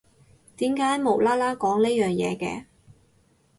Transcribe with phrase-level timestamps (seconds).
[0.57, 2.65] 點解無啦啦講呢樣嘢嘅？